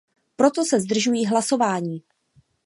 [0.35, 2.03] Proto se zdržuji hlasování.